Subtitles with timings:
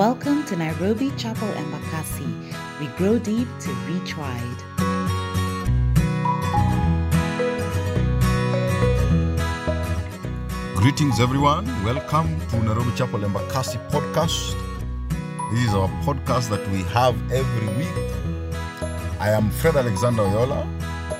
[0.00, 2.24] Welcome to Nairobi Chapel Embakasi.
[2.80, 4.60] We grow deep to reach wide.
[10.76, 11.66] Greetings, everyone.
[11.84, 14.56] Welcome to Nairobi Chapel Embakasi podcast.
[15.52, 17.92] This is our podcast that we have every week.
[19.20, 20.64] I am Fred Alexander Oyola,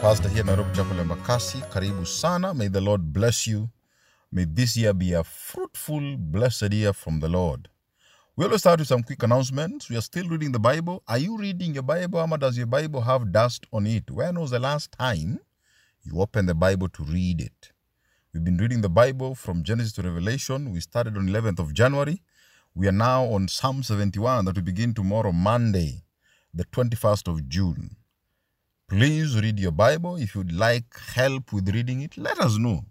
[0.01, 1.61] pastor here at Nairobi Chapel Embakasi.
[1.69, 2.55] Karibu sana.
[2.55, 3.69] May the Lord bless you.
[4.33, 7.69] May this year be a fruitful, blessed year from the Lord.
[8.41, 9.91] We always start with some quick announcements.
[9.91, 11.03] We are still reading the Bible.
[11.07, 12.21] Are you reading your Bible?
[12.21, 14.11] Ama does your Bible have dust on it?
[14.11, 15.41] When was the last time
[16.03, 17.73] you opened the Bible to read it?
[18.33, 20.73] We've been reading the Bible from Genesis to Revelation.
[20.73, 22.23] We started on 11th of January.
[22.75, 26.05] We are now on Psalm 71 that will begin tomorrow, Monday,
[26.55, 27.95] the 21st of June.
[28.89, 30.17] Please read your Bible.
[30.17, 32.87] If you'd like help with reading it, let us know.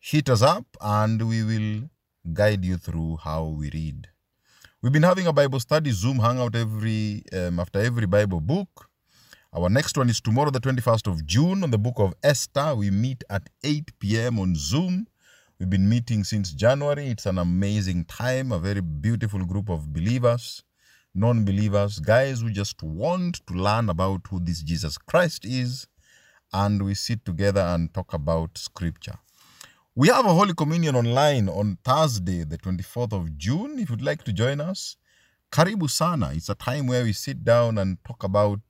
[0.00, 1.88] Hit us up and we will
[2.32, 4.08] guide you through how we read.
[4.80, 8.88] We've been having a Bible study Zoom hangout every um, after every Bible book.
[9.52, 12.76] Our next one is tomorrow, the 21st of June, on the book of Esther.
[12.76, 14.38] We meet at 8 p.m.
[14.38, 15.08] on Zoom.
[15.58, 17.08] We've been meeting since January.
[17.08, 20.62] It's an amazing time, a very beautiful group of believers,
[21.12, 25.88] non believers, guys who just want to learn about who this Jesus Christ is.
[26.52, 29.18] And we sit together and talk about scripture.
[29.98, 33.80] We have a Holy Communion online on Thursday, the 24th of June.
[33.80, 34.94] If you'd like to join us,
[35.50, 36.30] Karibu Sana.
[36.34, 38.60] It's a time where we sit down and talk about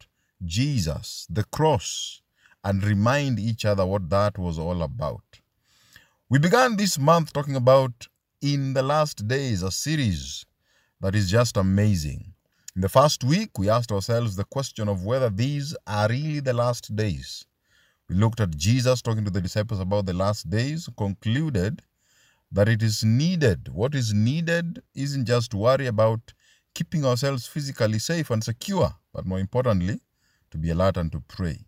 [0.42, 2.22] Jesus, the cross,
[2.64, 5.20] and remind each other what that was all about.
[6.30, 8.08] We began this month talking about
[8.40, 10.46] In the Last Days, a series
[11.02, 12.32] that is just amazing.
[12.74, 16.54] In the first week, we asked ourselves the question of whether these are really the
[16.54, 17.44] last days.
[18.08, 21.82] We looked at Jesus talking to the disciples about the last days, concluded
[22.50, 23.68] that it is needed.
[23.68, 26.32] What is needed isn't just worry about
[26.74, 30.00] keeping ourselves physically safe and secure, but more importantly,
[30.50, 31.58] to be alert and to pray.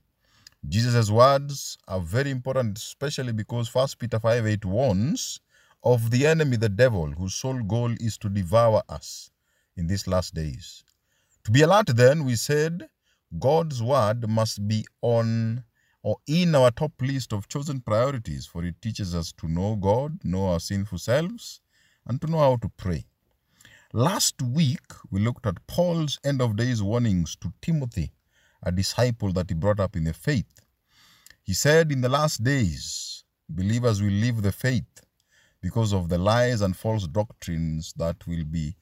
[0.66, 5.40] Jesus' words are very important, especially because 1 Peter 5 8 warns
[5.82, 9.30] of the enemy, the devil, whose sole goal is to devour us
[9.76, 10.84] in these last days.
[11.44, 12.88] To be alert, then, we said
[13.38, 15.64] God's word must be on
[16.02, 20.18] or in our top list of chosen priorities, for it teaches us to know God,
[20.24, 21.60] know our sinful selves,
[22.06, 23.04] and to know how to pray.
[23.92, 24.80] Last week,
[25.10, 28.12] we looked at Paul's end of days warnings to Timothy
[28.62, 30.60] a disciple that he brought up in the faith.
[31.42, 34.84] He said, In the last days, believers will leave the faith
[35.62, 38.76] because of the lies and false doctrines that will be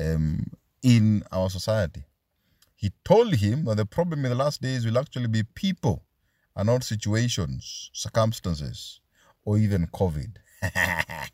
[0.00, 0.44] um,
[0.82, 2.04] in our society.
[2.76, 6.04] He told him that the problem in the last days will actually be people
[6.56, 9.00] and not situations, circumstances,
[9.44, 10.36] or even COVID.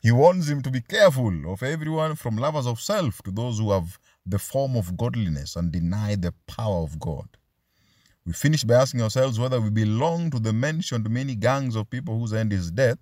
[0.00, 3.72] he warns him to be careful of everyone from lovers of self to those who
[3.72, 7.28] have the form of godliness and deny the power of God.
[8.24, 12.18] We finish by asking ourselves whether we belong to the mentioned many gangs of people
[12.18, 12.98] whose end is death,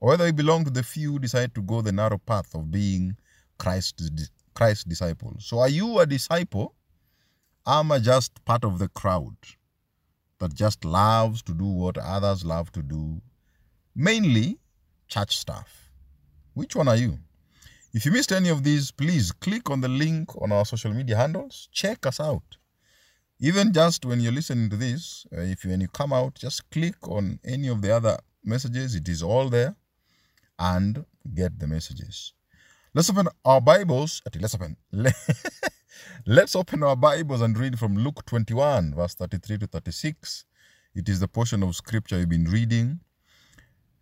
[0.00, 2.70] or whether we belong to the few who decide to go the narrow path of
[2.70, 3.16] being
[3.58, 4.10] Christ's,
[4.52, 5.46] Christ's disciples.
[5.46, 6.74] So, are you a disciple?
[7.64, 9.36] I'm I just part of the crowd
[10.38, 13.20] that just loves to do what others love to do?
[13.94, 14.58] Mainly
[15.08, 15.90] church stuff.
[16.54, 17.18] Which one are you?
[17.92, 21.16] If you missed any of these, please click on the link on our social media
[21.16, 21.68] handles.
[21.72, 22.56] Check us out.
[23.38, 26.68] Even just when you're listening to this, uh, if you, when you come out, just
[26.70, 28.94] click on any of the other messages.
[28.94, 29.76] It is all there,
[30.58, 32.32] and get the messages.
[32.94, 34.22] Let's open our Bibles.
[34.40, 34.76] Let's open.
[36.26, 40.44] Let's open our Bibles and read from Luke 21, verse 33 to 36.
[40.94, 43.00] It is the portion of scripture we've been reading.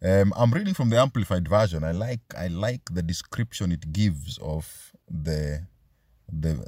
[0.05, 1.85] Um, I'm reading from the amplified version.
[1.85, 5.67] I like I like the description it gives of the
[6.33, 6.65] the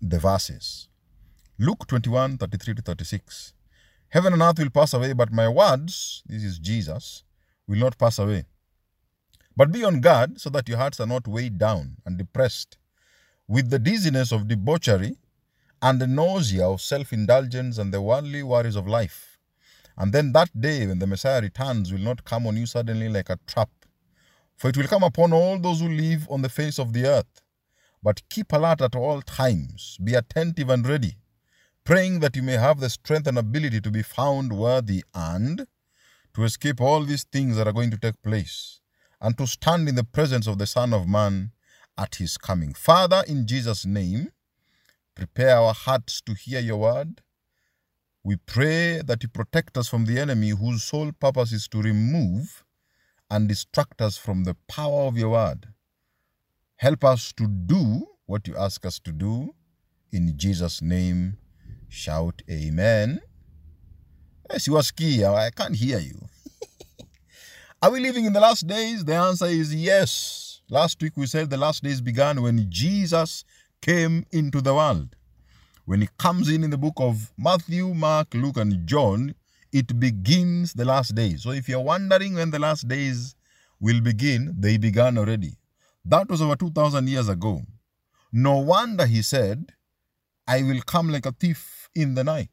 [0.00, 0.88] the verses.
[1.58, 3.52] Luke 21, 33 to 36.
[4.08, 7.22] Heaven and earth will pass away, but my words, this is Jesus,
[7.68, 8.44] will not pass away.
[9.56, 12.76] But be on guard so that your hearts are not weighed down and depressed
[13.46, 15.16] with the dizziness of debauchery
[15.82, 19.34] and the nausea of self indulgence and the worldly worries of life
[19.96, 23.30] and then that day when the Messiah returns will not come on you suddenly like
[23.30, 23.70] a trap.
[24.56, 27.42] For it will come upon all those who live on the face of the earth.
[28.02, 31.16] But keep alert at all times, be attentive and ready,
[31.84, 35.66] praying that you may have the strength and ability to be found worthy and
[36.34, 38.80] to escape all these things that are going to take place,
[39.20, 41.52] and to stand in the presence of the Son of Man
[41.96, 42.74] at his coming.
[42.74, 44.32] Father, in Jesus' name,
[45.14, 47.22] prepare our hearts to hear your word
[48.26, 52.64] we pray that you protect us from the enemy whose sole purpose is to remove
[53.30, 55.68] and distract us from the power of your word.
[56.76, 59.54] Help us to do what you ask us to do.
[60.10, 61.36] In Jesus' name,
[61.90, 63.20] shout amen.
[64.50, 65.22] Yes, you are ski.
[65.22, 66.18] I can't hear you.
[67.82, 69.04] are we living in the last days?
[69.04, 70.43] The answer is yes.
[70.70, 73.44] Last week we said the last days began when Jesus
[73.82, 75.14] came into the world.
[75.84, 79.34] When he comes in in the book of Matthew, Mark, Luke, and John,
[79.72, 81.42] it begins the last days.
[81.42, 83.36] So if you're wondering when the last days
[83.78, 85.58] will begin, they began already.
[86.02, 87.60] That was over 2,000 years ago.
[88.32, 89.72] No wonder he said,
[90.48, 92.48] I will come like a thief in the night.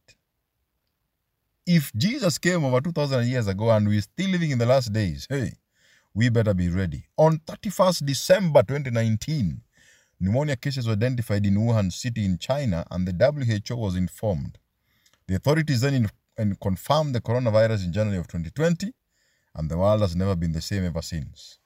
[1.66, 5.28] If Jesus came over 2,000 years ago and we're still living in the last days,
[5.30, 5.54] hey,
[6.13, 7.06] we better be ready.
[7.18, 9.62] On 31st December 2019,
[10.19, 13.13] pneumonia cases were identified in Wuhan city in China and the
[13.68, 14.58] WHO was informed.
[15.28, 18.94] The authorities then in, confirmed the coronavirus in January of 2020
[19.56, 21.60] and the world has never been the same ever since.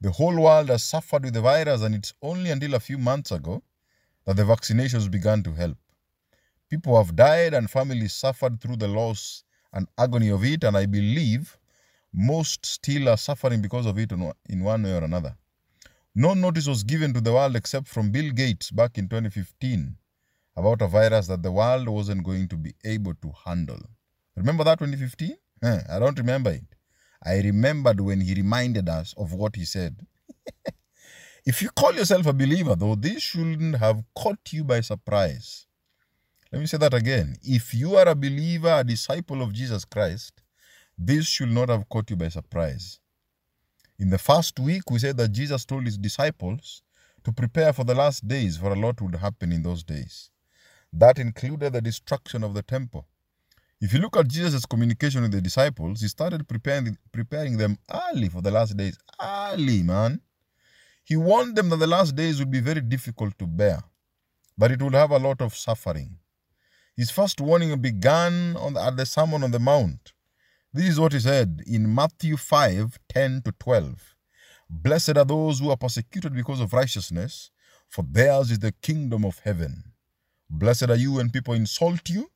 [0.00, 3.32] The whole world has suffered with the virus, and it's only until a few months
[3.32, 3.62] ago
[4.24, 5.78] that the vaccinations began to help.
[6.68, 10.86] People have died, and families suffered through the loss and agony of it, and I
[10.86, 11.56] believe
[12.14, 15.36] most still are suffering because of it in one way or another.
[16.14, 19.96] No notice was given to the world except from Bill Gates back in 2015
[20.56, 23.80] about a virus that the world wasn't going to be able to handle.
[24.36, 25.34] Remember that 2015?
[25.62, 26.64] I don't remember it.
[27.24, 30.06] I remembered when he reminded us of what he said.
[31.46, 35.66] if you call yourself a believer, though, this shouldn't have caught you by surprise.
[36.52, 37.38] Let me say that again.
[37.42, 40.43] If you are a believer, a disciple of Jesus Christ,
[40.96, 43.00] this should not have caught you by surprise.
[43.98, 46.82] In the first week, we said that Jesus told his disciples
[47.24, 50.30] to prepare for the last days, for a lot would happen in those days.
[50.92, 53.06] That included the destruction of the temple.
[53.80, 58.28] If you look at Jesus' communication with the disciples, he started preparing, preparing them early
[58.28, 58.96] for the last days.
[59.20, 60.20] Early, man.
[61.04, 63.82] He warned them that the last days would be very difficult to bear,
[64.56, 66.16] that it would have a lot of suffering.
[66.96, 70.13] His first warning began on the, at the Sermon on the Mount.
[70.74, 74.14] This is what he said in Matthew 5 10 to 12.
[74.68, 77.50] Blessed are those who are persecuted because of righteousness,
[77.88, 79.92] for theirs is the kingdom of heaven.
[80.50, 82.28] Blessed are you when people insult you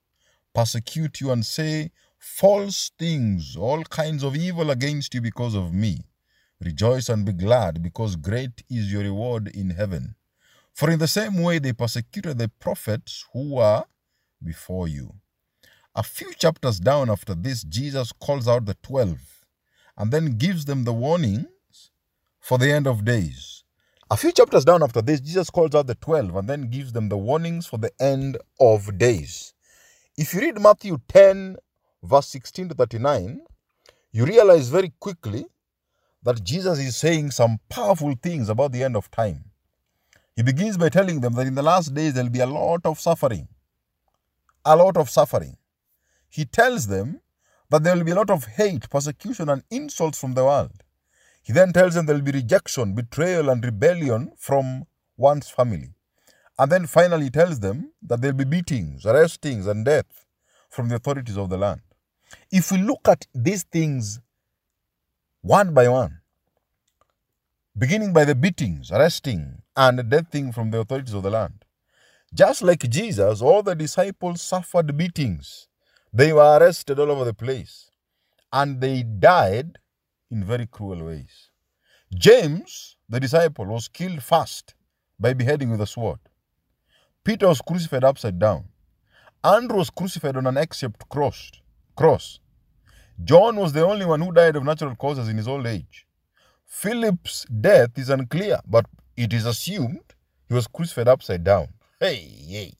[0.59, 6.05] persecute you and say false things, all kinds of evil against you because of me.
[6.61, 10.17] Rejoice and be glad, because great is your reward in heaven.
[10.75, 13.85] For in the same way they persecuted the prophets who were
[14.43, 15.15] before you.
[15.99, 19.19] A few chapters down after this, Jesus calls out the twelve
[19.97, 21.91] and then gives them the warnings
[22.39, 23.65] for the end of days.
[24.09, 27.09] A few chapters down after this, Jesus calls out the twelve and then gives them
[27.09, 29.55] the warnings for the end of days.
[30.17, 31.57] If you read Matthew 10,
[32.05, 33.41] verse 16 to 39,
[34.13, 35.47] you realize very quickly
[36.23, 39.47] that Jesus is saying some powerful things about the end of time.
[40.37, 42.83] He begins by telling them that in the last days there will be a lot
[42.85, 43.49] of suffering.
[44.65, 45.57] A lot of suffering.
[46.29, 47.21] He tells them
[47.71, 50.83] that there will be a lot of hate, persecution, and insults from the world.
[51.43, 54.85] He then tells them there will be rejection, betrayal, and rebellion from
[55.17, 55.95] one's family.
[56.59, 60.27] And then finally he tells them that there'll be beatings, arrestings, and death
[60.69, 61.81] from the authorities of the land.
[62.51, 64.21] If we look at these things
[65.41, 66.21] one by one,
[67.77, 71.65] beginning by the beatings, arresting, and death thing from the authorities of the land,
[72.35, 75.68] just like Jesus, all the disciples suffered beatings.
[76.13, 77.91] They were arrested all over the place.
[78.53, 79.79] And they died
[80.31, 81.51] in very cruel ways.
[82.15, 84.75] James, the disciple, was killed first
[85.21, 86.19] by beheading with a sword.
[87.25, 88.65] Peter was crucified upside down.
[89.45, 91.51] Andrew was crucified on an X-shaped cross.
[91.97, 92.41] cross.
[93.23, 96.07] John was the only one who died of natural causes in his old age.
[96.67, 98.87] Philip's death is unclear, but
[99.17, 100.15] it is assumed
[100.49, 101.69] he was crucified upside down.
[102.01, 102.17] Hey,
[102.49, 102.78] hey.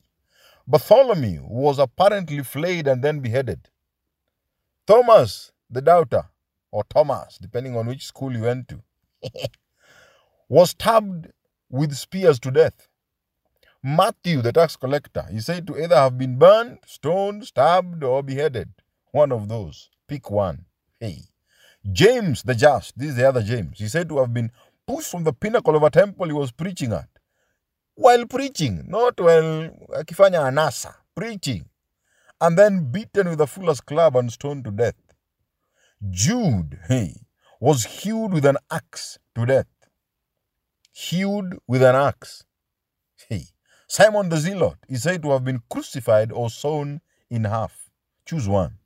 [0.69, 3.69] Bartholomew was apparently flayed and then beheaded.
[4.85, 6.25] Thomas, the doubter,
[6.71, 8.83] or Thomas, depending on which school you went to,
[10.47, 11.31] was stabbed
[11.71, 12.87] with spears to death.
[13.81, 18.69] Matthew, the tax collector, he said to either have been burned, stoned, stabbed, or beheaded.
[19.11, 19.89] One of those.
[20.07, 20.65] Pick one.
[20.99, 21.23] Hey.
[21.91, 24.51] James, the just, this is the other James, he said to have been
[24.85, 27.09] pushed from the pinnacle of a temple he was preaching at.
[27.99, 31.65] While preaching, not while akifanya anasa, preaching.
[32.39, 34.95] And then beaten with a fuller's club and stoned to death.
[36.09, 37.25] Jude, hey,
[37.59, 39.67] was hewed with an axe to death.
[40.93, 42.45] Hewed with an axe.
[43.27, 43.43] Hey.
[43.89, 47.89] Simon the Zealot is said to have been crucified or sawn in half.
[48.25, 48.77] Choose one.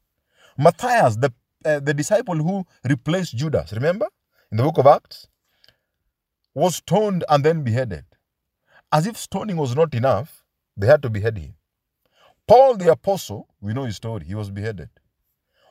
[0.57, 1.31] Matthias, the,
[1.63, 4.07] uh, the disciple who replaced Judas, remember?
[4.51, 5.27] In the book of Acts?
[6.55, 8.05] was stoned and then beheaded.
[8.93, 10.45] As if stoning was not enough,
[10.77, 11.55] they had to behead him.
[12.47, 14.89] Paul the apostle, we know his story, he was beheaded.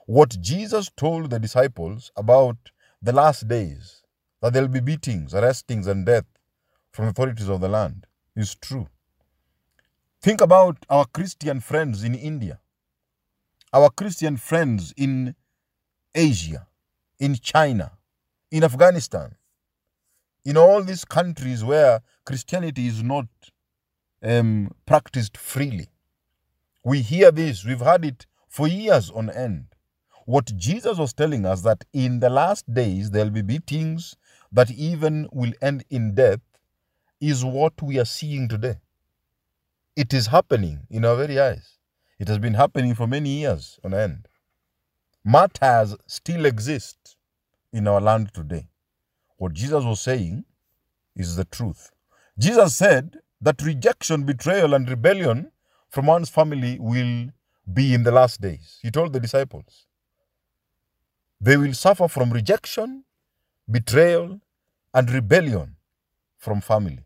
[0.07, 2.57] What Jesus told the disciples about
[3.01, 4.03] the last days,
[4.41, 6.25] that there'll be beatings, arrestings, and death
[6.91, 8.89] from authorities of the land, is true.
[10.21, 12.59] Think about our Christian friends in India,
[13.73, 15.37] our Christian friends in
[16.13, 16.67] Asia,
[17.21, 17.93] in China,
[18.51, 19.37] in Afghanistan,
[20.45, 23.27] in all these countries where Christianity is not
[24.23, 25.89] um, practiced freely.
[26.85, 29.67] We hear this, we've heard it for years on end.
[30.27, 34.17] What Jesus was telling us that in the last days there'll be beatings
[34.53, 36.41] that even will end in death
[37.21, 38.77] is what we are seeing today.
[39.97, 41.79] It is happening in our very eyes.
[42.19, 44.29] It has been happening for many years on end.
[45.25, 47.17] Martyrs still exist
[47.73, 48.69] in our land today.
[49.43, 50.45] What Jesus was saying
[51.17, 51.91] is the truth.
[52.39, 55.51] Jesus said that rejection, betrayal, and rebellion
[55.91, 57.31] from one's family will
[57.73, 58.79] be in the last days.
[58.83, 59.89] He told the disciples.
[61.41, 63.03] They will suffer from rejection,
[63.69, 64.39] betrayal,
[64.95, 65.75] and rebellion
[66.39, 67.05] from family.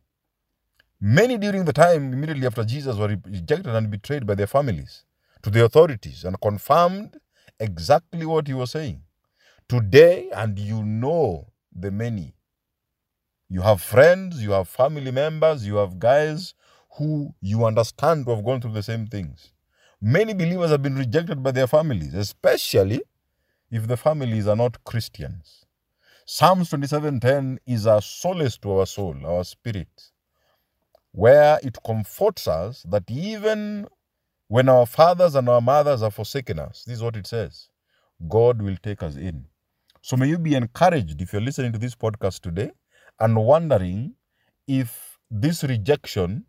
[1.00, 5.04] Many during the time immediately after Jesus were rejected and betrayed by their families
[5.40, 7.16] to the authorities and confirmed
[7.58, 9.00] exactly what he was saying.
[9.70, 11.46] Today, and you know
[11.78, 12.34] the many.
[13.48, 16.54] You have friends, you have family members, you have guys
[16.98, 19.52] who you understand who have gone through the same things.
[20.00, 23.02] Many believers have been rejected by their families, especially
[23.70, 25.64] if the families are not Christians.
[26.26, 30.10] Psalms 27:10 is a solace to our soul, our spirit,
[31.12, 33.86] where it comforts us that even
[34.48, 37.68] when our fathers and our mothers have forsaken us, this is what it says
[38.28, 39.46] God will take us in.
[40.06, 42.70] So may you be encouraged if you're listening to this podcast today
[43.18, 44.14] and wondering
[44.68, 46.44] if this rejection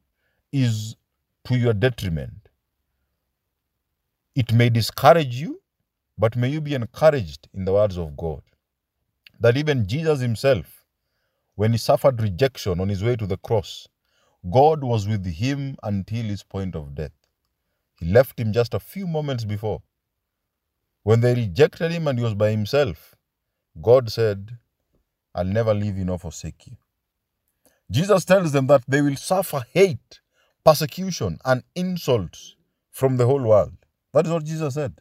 [0.52, 0.96] is
[1.46, 2.50] to your detriment.
[4.36, 5.60] It may discourage you,
[6.20, 8.44] but may you be encouraged in the words of God.
[9.40, 10.84] That even Jesus himself,
[11.56, 13.88] when he suffered rejection on his way to the cross,
[14.52, 17.18] God was with him until his point of death.
[18.00, 19.82] He left him just a few moments before.
[21.02, 23.16] When they rejected him and he was by himself,
[23.82, 24.58] God said,
[25.36, 26.78] I'll never leave you nor forsake you.
[27.90, 30.20] Jesus tells them that they will suffer hate,
[30.66, 32.56] persecution, and insults
[32.92, 33.74] from the whole world.
[34.14, 35.00] That is what Jesus said.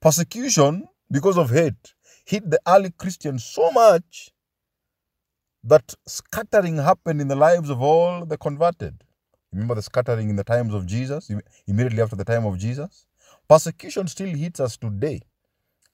[0.00, 4.30] Persecution, because of hate, hit the early Christians so much
[5.64, 9.02] that scattering happened in the lives of all the converted.
[9.52, 11.30] Remember the scattering in the times of Jesus,
[11.66, 13.06] immediately after the time of Jesus?
[13.48, 15.20] Persecution still hits us today.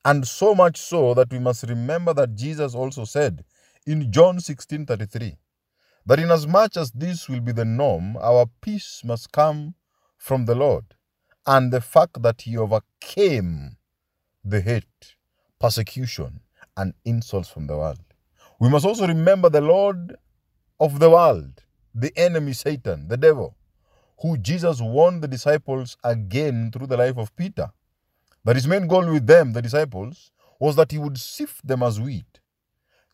[0.05, 3.45] And so much so that we must remember that Jesus also said
[3.87, 5.37] in John 16 33
[6.07, 9.75] that inasmuch as this will be the norm, our peace must come
[10.17, 10.85] from the Lord.
[11.47, 13.77] And the fact that he overcame
[14.45, 15.17] the hate,
[15.59, 16.41] persecution,
[16.77, 18.01] and insults from the world.
[18.59, 20.17] We must also remember the Lord
[20.79, 21.63] of the world
[21.95, 23.57] the enemy Satan, the devil,
[24.21, 27.71] who Jesus warned the disciples again through the life of Peter.
[28.45, 32.01] That his main goal with them, the disciples, was that he would sift them as
[32.01, 32.41] wheat.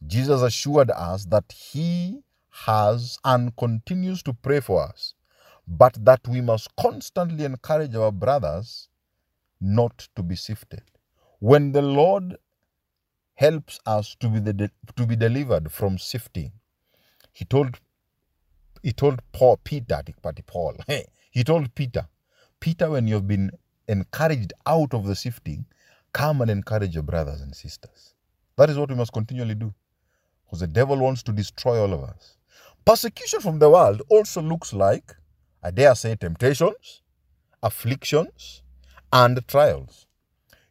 [0.06, 2.22] Jesus assured us that he
[2.66, 5.14] has and continues to pray for us,
[5.68, 8.88] but that we must constantly encourage our brothers
[9.60, 10.82] not to be sifted.
[11.40, 12.36] When the Lord
[13.34, 16.52] helps us to be, the, to be delivered from sifting,
[17.32, 17.80] he told
[18.82, 20.00] he told Paul, Peter,
[20.46, 20.76] Paul,
[21.30, 22.08] he told Peter,
[22.60, 23.50] Peter, when you've been
[23.88, 25.66] encouraged out of the sifting,
[26.12, 28.14] come and encourage your brothers and sisters.
[28.56, 29.74] That is what we must continually do.
[30.44, 32.36] Because the devil wants to destroy all of us.
[32.84, 35.14] Persecution from the world also looks like,
[35.62, 37.02] I dare say, temptations,
[37.62, 38.62] afflictions,
[39.12, 40.06] and trials.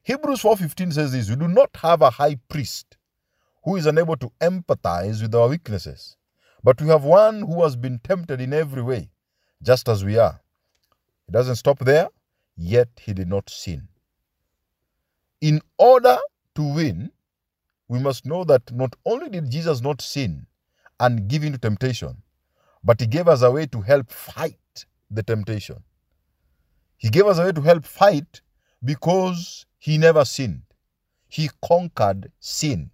[0.04, 2.98] Hebrews 4:15 says this, we do not have a high priest
[3.64, 6.16] who is unable to empathize with our weaknesses,
[6.64, 9.10] but we have one who has been tempted in every way,
[9.62, 10.42] just as we are.
[11.26, 12.08] He doesn't stop there,
[12.56, 13.88] yet he did not sin.
[15.42, 16.18] In order
[16.56, 17.12] to win,
[17.88, 20.48] we must know that not only did Jesus not sin
[21.00, 22.22] and give in to temptation,
[22.84, 25.84] but he gave us a way to help fight the temptation.
[26.98, 28.42] He gave us a way to help fight
[28.84, 30.64] because he never sinned.
[31.28, 32.92] He conquered sin.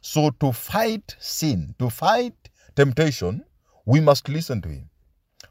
[0.00, 2.34] So to fight sin, to fight
[2.74, 3.44] temptation,
[3.84, 4.90] we must listen to him.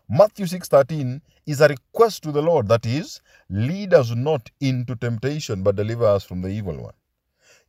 [0.08, 5.64] Matthew 6:13 is a request to the Lord that is, lead us not into temptation
[5.64, 6.94] but deliver us from the evil one.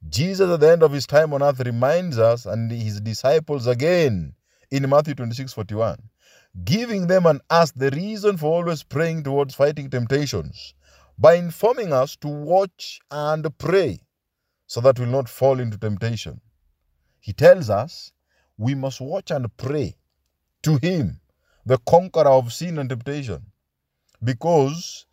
[0.08, 4.34] Jesus, at the end of his time on earth, reminds us and his disciples again
[4.70, 6.10] in Matthew 26:41,
[6.64, 10.74] giving them and us the reason for always praying towards fighting temptations
[11.18, 14.00] by informing us to watch and pray
[14.66, 16.40] so that we'll not fall into temptation.
[17.20, 18.12] He tells us
[18.58, 19.96] we must watch and pray
[20.62, 21.20] to Him,
[21.66, 23.44] the conqueror of sin and temptation,
[24.22, 25.06] because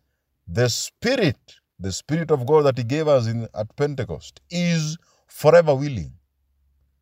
[0.47, 5.75] the Spirit, the Spirit of God that He gave us in, at Pentecost, is forever
[5.75, 6.13] willing.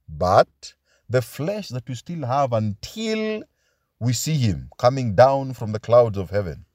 [0.08, 0.74] But
[1.10, 3.44] the flesh that we still have until
[4.00, 6.66] we see Him coming down from the clouds of heaven,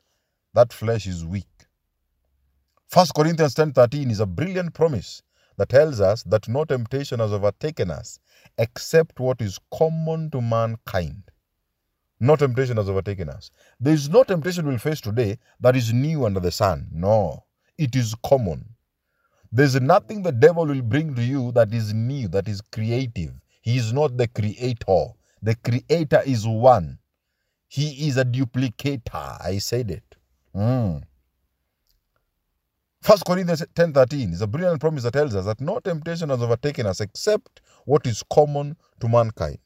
[0.55, 1.47] that flesh is weak.
[2.93, 5.23] 1 Corinthians 10:13 is a brilliant promise
[5.57, 8.19] that tells us that no temptation has overtaken us
[8.59, 11.23] except what is common to mankind.
[12.19, 13.51] No temptation has overtaken us.
[13.79, 16.89] There is no temptation we'll face today that is new under the sun.
[16.93, 17.45] No,
[17.77, 18.65] it is common.
[19.53, 23.33] There's nothing the devil will bring to you that is new, that is creative.
[23.61, 25.09] He is not the creator.
[25.43, 26.99] The creator is one.
[27.69, 29.41] He is a duplicator.
[29.45, 30.17] I said it.
[30.55, 31.03] Mm.
[33.05, 36.87] 1 Corinthians 10:13 is a brilliant promise that tells us that no temptation has overtaken
[36.87, 39.59] us except what is common to mankind.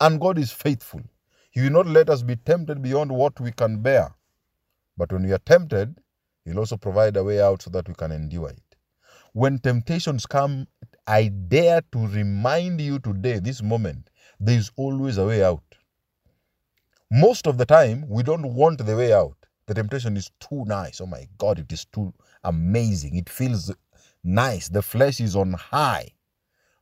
[0.00, 1.00] And God is faithful.
[1.54, 4.12] He will not let us be tempted beyond what we can bear.
[4.96, 5.96] But when we are tempted,
[6.44, 8.76] He'll also provide a way out so that we can endure it.
[9.32, 10.66] When temptations come,
[11.06, 15.62] I dare to remind you today, this moment, there is always a way out.
[17.10, 19.36] Most of the time, we don't want the way out.
[19.66, 21.00] The temptation is too nice.
[21.00, 23.16] Oh my God, it is too amazing.
[23.16, 23.72] It feels
[24.24, 24.68] nice.
[24.68, 26.10] The flesh is on high.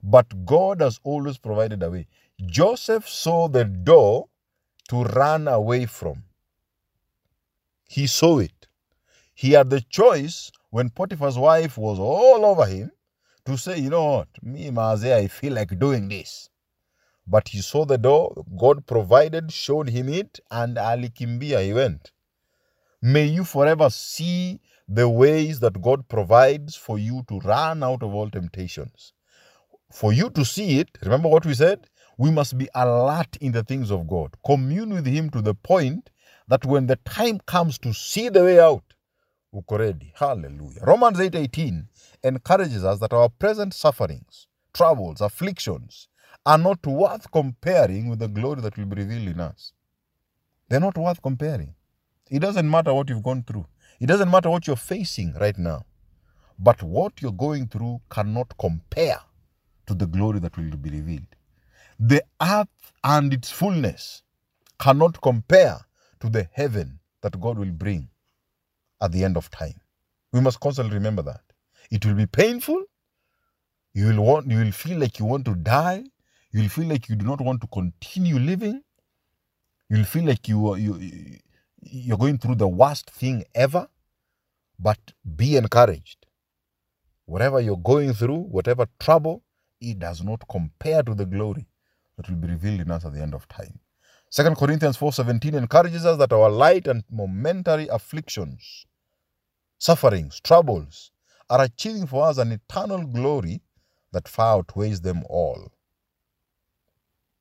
[0.03, 2.07] But God has always provided a way.
[2.47, 4.29] Joseph saw the door
[4.89, 6.25] to run away from.
[7.89, 8.67] He saw it.
[9.35, 12.91] He had the choice when Potiphar's wife was all over him
[13.45, 16.49] to say, you know what, me, Maze, I feel like doing this.
[17.27, 22.13] But he saw the door, God provided, showed him it, and Ali Kimbia, he went.
[23.01, 28.15] May you forever see the ways that God provides for you to run out of
[28.15, 29.13] all temptations.
[29.93, 31.89] For you to see it, remember what we said?
[32.19, 34.35] We must be alert in the things of God.
[34.45, 36.11] Commune with Him to the point
[36.49, 38.85] that when the time comes to see the way out,
[39.55, 40.13] uko ready.
[40.17, 40.81] Hallelujah.
[40.83, 41.87] Romans 8:18
[42.23, 46.09] encourages us that our present sufferings, troubles, afflictions
[46.45, 49.73] are not worth comparing with the glory that will be revealed in us.
[50.69, 51.75] They're not worth comparing.
[52.31, 53.67] It doesn't matter what you've gone through.
[54.01, 55.85] It doesn't matter what you're facing right now.
[56.59, 59.21] But what you're going through cannot compare
[59.87, 61.27] to the glory that will be revealed.
[62.05, 64.25] The earth and its fullness
[64.81, 65.79] cannot compare
[66.19, 68.09] to the heaven that God will bring
[69.01, 69.81] at the end of time.
[70.33, 71.43] We must constantly remember that.
[71.93, 72.83] It will be painful.
[73.95, 76.03] You will want you will feel like you want to die.
[76.51, 78.83] You will feel like you do not want to continue living.
[79.89, 81.39] You'll feel like you you
[81.83, 83.87] you're going through the worst thing ever,
[84.77, 84.99] but
[85.37, 86.27] be encouraged.
[87.27, 89.45] Whatever you're going through, whatever trouble,
[89.81, 91.69] it does not compare to the glory
[92.17, 93.81] that will be revealed in us at the end of time.
[94.31, 98.87] 2 Corinthians 4:17 encourages us that our light and momentary afflictions,
[99.79, 101.13] sufferings, troubles
[101.51, 103.63] are achieving for us an eternal glory
[104.13, 105.73] that far outweighs them all.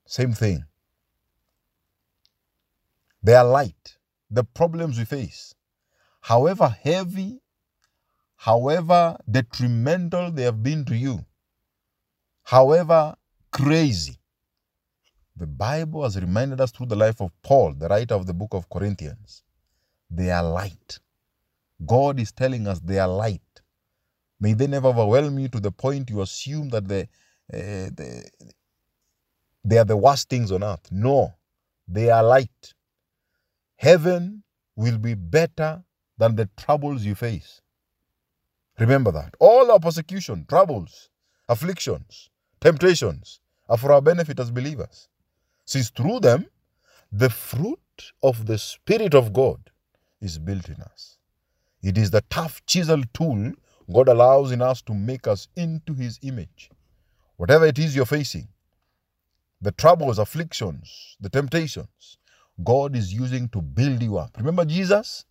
[0.06, 0.66] Same thing.
[3.24, 3.98] They are light
[4.32, 5.54] the problems we face,
[6.22, 7.42] however heavy,
[8.38, 11.26] however detrimental they have been to you,
[12.44, 13.16] however
[13.52, 14.21] crazy,
[15.42, 18.54] the Bible has reminded us through the life of Paul, the writer of the book
[18.54, 19.42] of Corinthians,
[20.08, 21.00] they are light.
[21.84, 23.42] God is telling us they are light.
[24.40, 27.02] May they never overwhelm you to the point you assume that they,
[27.52, 28.24] uh, they,
[29.66, 30.88] they are the worst things on earth.
[30.92, 31.34] No,
[31.88, 32.76] they are light.
[33.78, 34.44] Heaven
[34.76, 35.84] will be better
[36.20, 37.62] than the troubles you face.
[38.78, 39.34] Remember that.
[39.40, 41.10] All our persecution, troubles,
[41.50, 45.08] afflictions, temptations are for our benefit as believers.
[45.72, 46.48] Since through them,
[47.14, 49.70] the fruit of the Spirit of God
[50.20, 51.18] is built in us.
[51.82, 53.54] It is the tough chisel tool
[53.90, 56.70] God allows in us to make us into His image.
[57.38, 58.50] Whatever it is you're facing,
[59.62, 62.18] the troubles, afflictions, the temptations,
[62.62, 64.36] God is using to build you up.
[64.38, 65.24] Remember Jesus?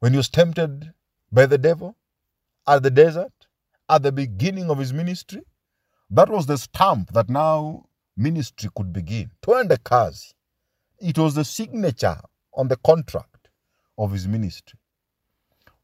[0.00, 0.94] When he was tempted
[1.30, 1.98] by the devil
[2.66, 3.46] at the desert,
[3.90, 5.42] at the beginning of his ministry?
[6.08, 7.87] That was the stamp that now
[8.18, 9.30] ministry could begin.
[9.42, 10.34] Twende kazi.
[11.00, 12.20] It was the signature
[12.54, 13.48] on the contract
[13.98, 14.74] of his ministry.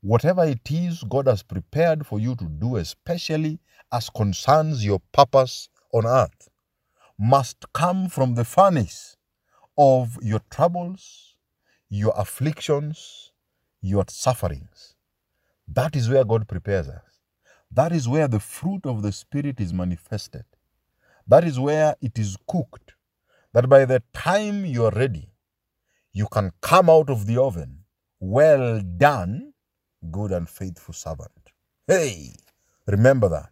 [0.03, 3.61] whatever it is God has prepared for you to do, especially
[3.93, 6.49] as concerns your purpose on earth,
[7.19, 9.17] must come from the furnace
[9.79, 11.37] of your troubles,
[11.91, 13.33] your afflictions,
[13.83, 14.95] your sufferings.
[15.69, 17.03] That is where God prepares us.
[17.73, 20.45] That is where the fruit of the Spirit is manifested.
[21.27, 22.95] That is where it is cooked.
[23.53, 25.31] That by the time you are ready,
[26.13, 27.81] you can come out of the oven.
[28.21, 29.53] Well done,
[30.11, 31.31] good and faithful servant.
[31.87, 32.35] Hey,
[32.87, 33.51] remember that.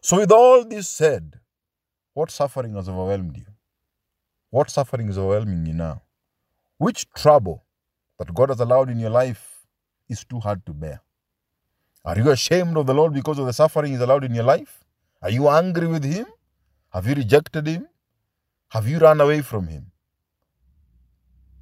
[0.00, 1.40] So, with all this said,
[2.14, 3.46] what suffering has overwhelmed you?
[4.50, 6.02] What suffering is overwhelming you now?
[6.78, 7.64] Which trouble
[8.18, 9.66] that God has allowed in your life
[10.08, 11.00] is too hard to bear?
[12.04, 14.84] Are you ashamed of the Lord because of the suffering He's allowed in your life?
[15.22, 16.26] Are you angry with Him?
[16.92, 17.88] Have you rejected Him?
[18.68, 19.90] Have you run away from Him?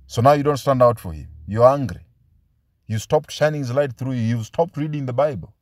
[0.06, 1.28] So now you don't stand out for Him.
[1.46, 2.06] You're angry.
[2.86, 4.22] You stopped shining His light through you.
[4.22, 5.54] You've stopped reading the Bible.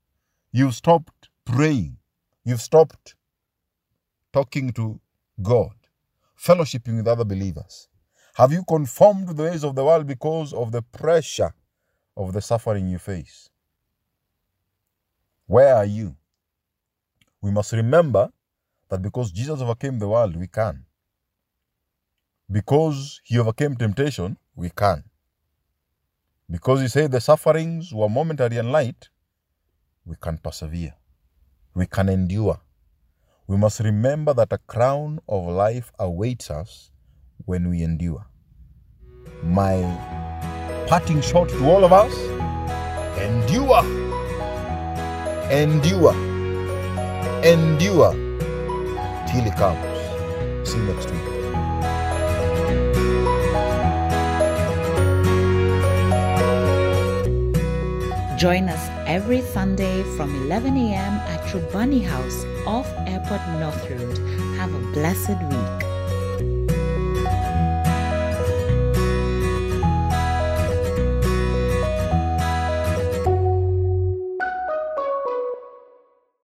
[0.52, 1.98] You've stopped praying.
[2.44, 3.14] You've stopped
[4.32, 5.00] talking to
[5.42, 5.74] God,
[6.38, 7.88] fellowshipping with other believers.
[8.36, 11.52] Have you conformed to the ways of the world because of the pressure
[12.16, 13.50] of the suffering you face?
[15.46, 16.16] Where are you?
[17.42, 18.30] We must remember
[18.88, 20.84] that because Jesus overcame the world, we can.
[22.50, 25.04] Because he overcame temptation, we can.
[26.50, 29.10] Because he said the sufferings were momentary and light,
[30.06, 30.94] we can persevere.
[31.74, 32.58] We can endure.
[33.46, 36.90] We must remember that a crown of life awaits us
[37.44, 38.24] when we endure.
[39.42, 39.82] My
[40.88, 42.14] parting shot to all of us
[43.20, 43.84] endure,
[45.52, 46.14] endure,
[47.44, 48.27] endure
[49.28, 50.68] till he comes.
[50.68, 51.28] See you next week.
[58.38, 61.14] Join us every Sunday from 11 a.m.
[61.32, 64.16] at Trubani House off Airport North Road.
[64.58, 65.77] Have a blessed week.